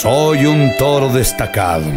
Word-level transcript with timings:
Soy 0.00 0.46
un 0.46 0.76
toro 0.76 1.08
destacado 1.08 1.90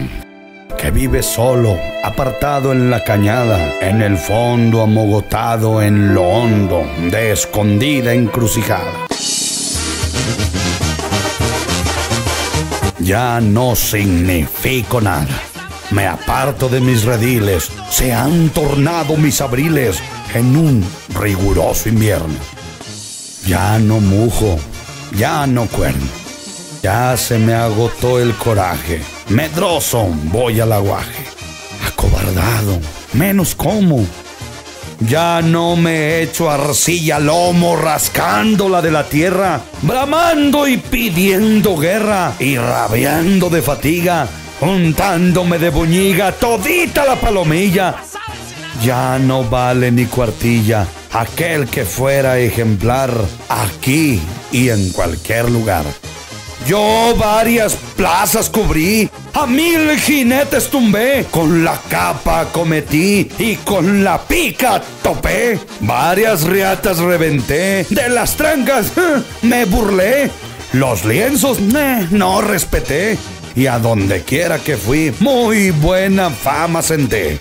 que 0.75 0.89
vive 0.89 1.21
solo, 1.21 1.77
apartado 2.03 2.71
en 2.71 2.89
la 2.89 3.03
cañada, 3.03 3.75
en 3.79 4.01
el 4.01 4.17
fondo 4.17 4.81
amogotado 4.81 5.83
en 5.83 6.15
lo 6.15 6.23
hondo 6.23 6.83
de 7.11 7.31
escondida 7.31 8.11
encrucijada. 8.15 8.91
Ya 13.01 13.39
no 13.39 13.75
significo 13.75 14.99
nada. 14.99 15.39
Me 15.91 16.07
aparto 16.07 16.69
de 16.69 16.81
mis 16.81 17.03
rediles, 17.03 17.69
se 17.91 18.13
han 18.13 18.49
tornado 18.49 19.15
mis 19.15 19.41
abriles 19.41 20.01
en 20.33 20.57
un 20.57 20.83
riguroso 21.19 21.87
invierno. 21.87 22.39
Ya 23.45 23.77
no 23.77 23.99
mujo, 23.99 24.57
ya 25.15 25.45
no 25.45 25.67
cuerno, 25.67 26.07
ya 26.81 27.15
se 27.17 27.37
me 27.37 27.53
agotó 27.53 28.19
el 28.19 28.33
coraje. 28.35 29.01
Medroso 29.29 30.07
voy 30.25 30.59
al 30.59 30.73
aguaje, 30.73 31.23
acobardado, 31.87 32.79
menos 33.13 33.55
como. 33.55 34.05
Ya 34.99 35.41
no 35.41 35.75
me 35.75 36.21
echo 36.21 36.51
arcilla 36.51 37.19
lomo 37.19 37.75
rascándola 37.75 38.81
de 38.81 38.91
la 38.91 39.07
tierra, 39.09 39.61
bramando 39.81 40.67
y 40.67 40.77
pidiendo 40.77 41.75
guerra 41.75 42.33
y 42.39 42.57
rabiando 42.57 43.49
de 43.49 43.63
fatiga, 43.63 44.27
juntándome 44.59 45.57
de 45.57 45.69
buñiga 45.69 46.31
todita 46.33 47.05
la 47.05 47.15
palomilla. 47.15 47.95
Ya 48.83 49.17
no 49.17 49.43
vale 49.43 49.91
ni 49.91 50.05
cuartilla 50.05 50.85
aquel 51.13 51.67
que 51.67 51.85
fuera 51.85 52.37
ejemplar 52.37 53.11
aquí 53.49 54.21
y 54.51 54.69
en 54.69 54.91
cualquier 54.91 55.49
lugar. 55.49 55.83
Yo 56.67 57.15
varias 57.17 57.75
plazas 57.95 58.49
cubrí, 58.49 59.09
a 59.33 59.45
mil 59.47 59.99
jinetes 59.99 60.69
tumbé, 60.69 61.25
con 61.31 61.63
la 61.63 61.79
capa 61.89 62.45
cometí 62.51 63.29
y 63.39 63.55
con 63.57 64.03
la 64.03 64.21
pica 64.21 64.81
topé. 65.01 65.59
Varias 65.81 66.43
riatas 66.43 66.99
reventé, 66.99 67.85
de 67.89 68.09
las 68.09 68.37
trancas 68.37 68.91
me 69.41 69.65
burlé. 69.65 70.29
Los 70.73 71.03
lienzos 71.03 71.59
no 72.11 72.41
respeté 72.41 73.17
y 73.55 73.67
a 73.67 73.79
donde 73.79 74.21
quiera 74.21 74.59
que 74.59 74.77
fui, 74.77 75.13
muy 75.19 75.71
buena 75.71 76.29
fama 76.29 76.81
senté. 76.81 77.39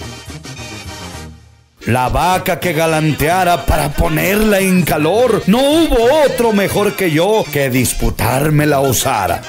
La 1.86 2.10
vaca 2.10 2.60
que 2.60 2.74
galanteara 2.74 3.64
para 3.64 3.90
ponerla 3.90 4.60
en 4.60 4.82
calor, 4.82 5.42
no 5.46 5.58
hubo 5.58 6.24
otro 6.26 6.52
mejor 6.52 6.94
que 6.94 7.10
yo 7.10 7.44
que 7.50 7.70
disputarme 7.70 8.66
la. 8.66 9.40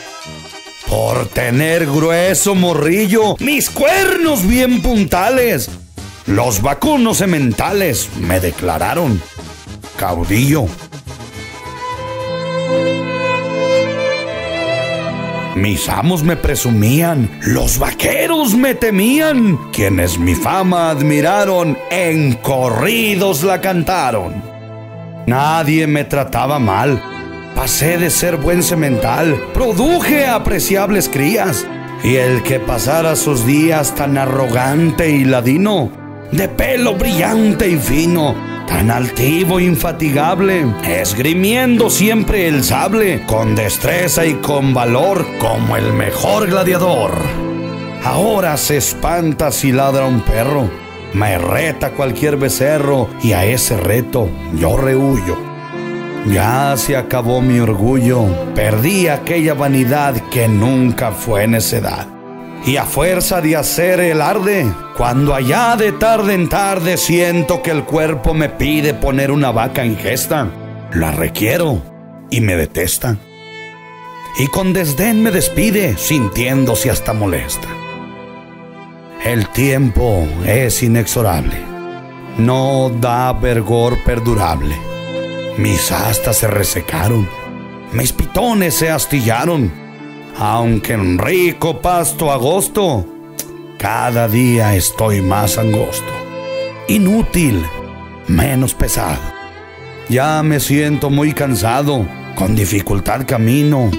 Por 0.87 1.27
tener 1.27 1.85
grueso 1.85 2.55
morrillo, 2.55 3.35
mis 3.39 3.69
cuernos 3.69 4.47
bien 4.47 4.81
puntales, 4.81 5.69
los 6.25 6.61
vacunos 6.61 7.17
sementales 7.17 8.09
me 8.17 8.39
declararon 8.39 9.21
caudillo. 9.97 10.67
Mis 15.55 15.89
amos 15.89 16.23
me 16.23 16.37
presumían, 16.37 17.29
los 17.41 17.77
vaqueros 17.77 18.55
me 18.55 18.73
temían, 18.73 19.57
quienes 19.73 20.17
mi 20.17 20.33
fama 20.33 20.89
admiraron, 20.89 21.77
en 21.89 22.33
corridos 22.35 23.43
la 23.43 23.59
cantaron. 23.59 24.41
Nadie 25.27 25.87
me 25.87 26.05
trataba 26.05 26.57
mal, 26.57 27.03
pasé 27.53 27.97
de 27.97 28.09
ser 28.09 28.37
buen 28.37 28.63
semental, 28.63 29.35
produje 29.53 30.25
apreciables 30.25 31.09
crías, 31.09 31.67
y 32.01 32.15
el 32.15 32.43
que 32.43 32.61
pasara 32.61 33.17
sus 33.17 33.45
días 33.45 33.93
tan 33.93 34.17
arrogante 34.17 35.09
y 35.09 35.25
ladino, 35.25 35.91
de 36.31 36.47
pelo 36.47 36.95
brillante 36.95 37.67
y 37.67 37.75
fino, 37.75 38.35
tan 38.71 38.89
altivo 38.89 39.59
infatigable, 39.59 40.65
esgrimiendo 40.87 41.89
siempre 41.89 42.47
el 42.47 42.63
sable, 42.63 43.21
con 43.25 43.53
destreza 43.53 44.25
y 44.25 44.35
con 44.35 44.73
valor, 44.73 45.27
como 45.39 45.75
el 45.75 45.91
mejor 45.91 46.47
gladiador. 46.47 47.11
Ahora 48.05 48.55
se 48.55 48.77
espanta 48.77 49.51
si 49.51 49.73
ladra 49.73 50.05
un 50.05 50.21
perro, 50.21 50.69
me 51.11 51.37
reta 51.37 51.91
cualquier 51.91 52.37
becerro, 52.37 53.09
y 53.21 53.33
a 53.33 53.43
ese 53.43 53.75
reto 53.75 54.29
yo 54.57 54.77
rehuyo. 54.77 55.37
Ya 56.27 56.73
se 56.77 56.95
acabó 56.95 57.41
mi 57.41 57.59
orgullo, 57.59 58.25
perdí 58.55 59.09
aquella 59.09 59.53
vanidad 59.53 60.15
que 60.29 60.47
nunca 60.47 61.11
fue 61.11 61.45
necedad 61.45 62.20
y 62.65 62.77
a 62.77 62.85
fuerza 62.85 63.41
de 63.41 63.55
hacer 63.55 63.99
el 63.99 64.21
arde, 64.21 64.71
cuando 64.95 65.33
allá 65.33 65.75
de 65.75 65.91
tarde 65.93 66.33
en 66.33 66.47
tarde 66.47 66.97
siento 66.97 67.61
que 67.61 67.71
el 67.71 67.83
cuerpo 67.83 68.33
me 68.33 68.49
pide 68.49 68.93
poner 68.93 69.31
una 69.31 69.51
vaca 69.51 69.83
en 69.83 69.97
gesta, 69.97 70.47
la 70.93 71.11
requiero 71.11 71.81
y 72.29 72.41
me 72.41 72.55
detesta. 72.55 73.17
Y 74.37 74.47
con 74.47 74.73
desdén 74.73 75.23
me 75.23 75.31
despide, 75.31 75.97
sintiéndose 75.97 76.89
hasta 76.89 77.13
molesta. 77.13 77.67
El 79.25 79.47
tiempo 79.49 80.27
es 80.45 80.83
inexorable, 80.83 81.57
no 82.37 82.91
da 82.99 83.33
vergor 83.33 83.97
perdurable. 84.03 84.75
Mis 85.57 85.91
astas 85.91 86.37
se 86.37 86.47
resecaron, 86.47 87.27
mis 87.91 88.13
pitones 88.13 88.75
se 88.75 88.89
astillaron 88.89 89.80
aunque 90.37 90.93
en 90.93 91.17
rico 91.17 91.81
pasto 91.81 92.31
agosto, 92.31 93.05
cada 93.77 94.27
día 94.27 94.75
estoy 94.75 95.21
más 95.21 95.57
angosto, 95.57 96.11
inútil, 96.87 97.63
menos 98.27 98.73
pesado. 98.73 99.21
Ya 100.09 100.43
me 100.43 100.59
siento 100.59 101.09
muy 101.09 101.33
cansado, 101.33 102.05
con 102.35 102.55
dificultad 102.55 103.25
camino. 103.25 103.89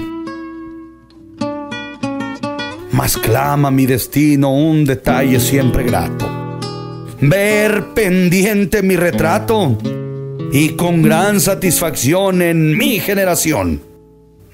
Mas 2.91 3.17
clama 3.17 3.71
mi 3.71 3.85
destino 3.85 4.53
un 4.53 4.85
detalle 4.85 5.39
siempre 5.39 5.83
grato. 5.83 6.29
Ver 7.19 7.93
pendiente 7.93 8.83
mi 8.83 8.95
retrato 8.95 9.77
y 10.51 10.69
con 10.69 11.01
gran 11.01 11.39
satisfacción 11.39 12.41
en 12.41 12.77
mi 12.77 12.99
generación 12.99 13.92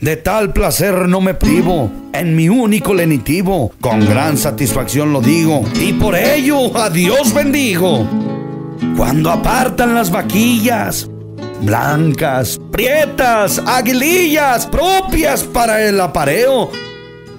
de 0.01 0.15
tal 0.15 0.53
placer 0.53 1.09
no 1.09 1.19
me 1.19 1.33
privo, 1.33 1.91
en 2.13 2.35
mi 2.35 2.47
único 2.47 2.93
lenitivo, 2.93 3.73
con 3.81 3.99
gran 4.05 4.37
satisfacción 4.37 5.11
lo 5.11 5.19
digo, 5.19 5.63
y 5.75 5.93
por 5.93 6.15
ello 6.15 6.77
a 6.77 6.89
Dios 6.89 7.33
bendigo. 7.33 8.07
Cuando 8.95 9.29
apartan 9.29 9.93
las 9.93 10.09
vaquillas, 10.09 11.09
blancas, 11.61 12.59
prietas, 12.71 13.61
aguilillas, 13.65 14.67
propias 14.67 15.43
para 15.43 15.85
el 15.85 15.99
apareo, 15.99 16.71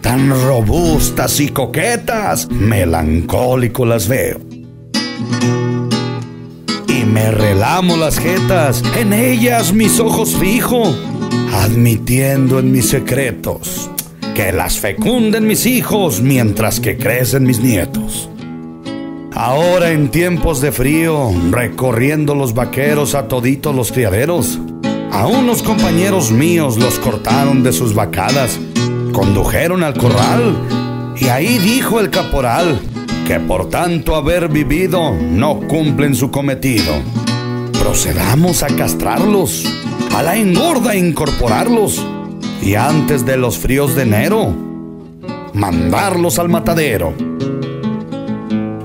tan 0.03 0.29
robustas 0.29 1.41
y 1.41 1.49
coquetas, 1.49 2.51
melancólico 2.51 3.87
las 3.87 4.07
veo. 4.07 4.39
Y 6.89 7.05
me 7.05 7.31
relamo 7.31 7.97
las 7.97 8.19
jetas, 8.19 8.83
en 8.99 9.15
ellas 9.15 9.73
mis 9.73 9.99
ojos 9.99 10.37
fijo 10.37 10.95
admitiendo 11.53 12.59
en 12.59 12.73
mis 12.73 12.89
secretos 12.89 13.91
que 14.35 14.53
las 14.53 14.79
fecunden 14.79 15.47
mis 15.47 15.67
hijos 15.67 16.21
mientras 16.21 16.81
que 16.81 16.97
crecen 16.97 17.45
mis 17.45 17.61
nietos. 17.61 18.29
Ahora 19.33 19.91
en 19.91 20.11
tiempos 20.11 20.61
de 20.61 20.73
frío, 20.73 21.31
recorriendo 21.51 22.35
los 22.35 22.55
vaqueros 22.55 23.15
a 23.15 23.29
toditos 23.29 23.75
los 23.75 23.93
criaderos, 23.93 24.59
a 25.13 25.27
unos 25.27 25.63
compañeros 25.63 26.31
míos 26.31 26.77
los 26.79 26.99
cortaron 26.99 27.63
de 27.63 27.73
sus 27.73 27.95
vacadas, 27.95 28.59
condujeron 29.13 29.83
al 29.83 29.95
corral 29.95 30.57
y 31.17 31.29
ahí 31.29 31.59
dijo 31.59 32.01
el 32.01 32.11
caporal 32.11 32.81
que 33.27 33.39
por 33.39 33.69
tanto 33.69 34.17
haber 34.17 34.49
vivido 34.49 35.13
no 35.15 35.61
cumplen 35.61 36.15
su 36.15 36.31
cometido. 36.31 37.20
Procedamos 37.81 38.63
a 38.63 38.69
castrarlos 38.69 39.65
a 40.15 40.23
la 40.23 40.37
engorda 40.37 40.95
incorporarlos 40.95 42.05
y 42.63 42.75
antes 42.75 43.25
de 43.25 43.37
los 43.37 43.59
fríos 43.59 43.97
de 43.97 44.03
enero, 44.03 44.55
mandarlos 45.55 46.39
al 46.39 46.49
matadero. 46.51 47.15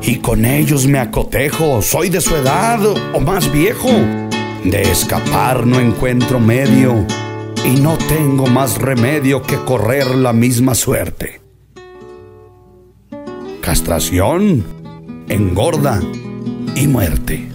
Y 0.01 0.17
con 0.19 0.45
ellos 0.45 0.87
me 0.87 0.99
acotejo, 0.99 1.81
soy 1.81 2.09
de 2.09 2.21
su 2.21 2.35
edad 2.35 2.79
o 3.13 3.19
más 3.19 3.51
viejo. 3.51 3.89
De 4.63 4.81
escapar 4.83 5.67
no 5.67 5.79
encuentro 5.79 6.39
medio 6.39 7.05
y 7.65 7.79
no 7.79 7.97
tengo 7.97 8.47
más 8.47 8.77
remedio 8.77 9.43
que 9.43 9.57
correr 9.57 10.15
la 10.15 10.31
misma 10.31 10.73
suerte. 10.73 11.41
Castración, 13.61 14.63
engorda 15.27 16.01
y 16.75 16.87
muerte. 16.87 17.54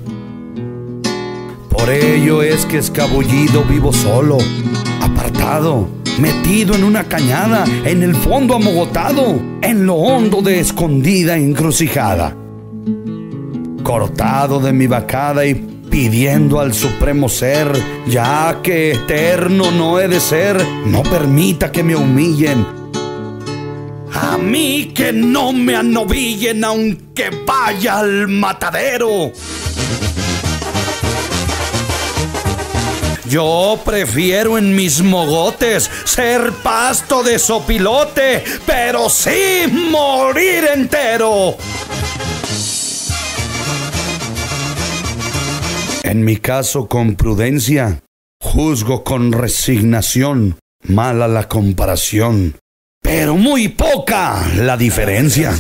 Por 1.80 1.88
ello 1.88 2.42
es 2.42 2.66
que 2.66 2.76
escabullido 2.76 3.64
vivo 3.64 3.90
solo, 3.90 4.36
apartado, 5.00 5.88
metido 6.18 6.74
en 6.74 6.84
una 6.84 7.04
cañada, 7.04 7.64
en 7.86 8.02
el 8.02 8.14
fondo 8.14 8.54
amogotado, 8.54 9.40
en 9.62 9.86
lo 9.86 9.94
hondo 9.94 10.42
de 10.42 10.60
escondida 10.60 11.38
encrucijada. 11.38 12.36
Cortado 13.82 14.60
de 14.60 14.74
mi 14.74 14.88
vacada 14.88 15.46
y 15.46 15.54
pidiendo 15.54 16.60
al 16.60 16.74
supremo 16.74 17.30
ser, 17.30 17.72
ya 18.06 18.60
que 18.62 18.92
eterno 18.92 19.70
no 19.70 19.98
he 19.98 20.06
de 20.06 20.20
ser, 20.20 20.62
no 20.84 21.02
permita 21.02 21.72
que 21.72 21.82
me 21.82 21.96
humillen. 21.96 22.66
A 24.12 24.36
mí 24.36 24.92
que 24.94 25.14
no 25.14 25.54
me 25.54 25.76
anovillen 25.76 26.62
aunque 26.62 27.30
vaya 27.46 28.00
al 28.00 28.28
matadero. 28.28 29.32
Yo 33.30 33.78
prefiero 33.84 34.58
en 34.58 34.74
mis 34.74 35.02
mogotes 35.02 35.88
ser 36.04 36.50
pasto 36.64 37.22
de 37.22 37.38
sopilote, 37.38 38.42
pero 38.66 39.08
sí 39.08 39.70
morir 39.70 40.64
entero. 40.74 41.54
En 46.02 46.24
mi 46.24 46.38
caso, 46.38 46.88
con 46.88 47.14
prudencia, 47.14 48.00
juzgo 48.42 49.04
con 49.04 49.30
resignación, 49.30 50.58
mala 50.82 51.28
la 51.28 51.46
comparación, 51.46 52.56
pero 53.00 53.36
muy 53.36 53.68
poca 53.68 54.44
la 54.56 54.76
diferencia. 54.76 55.54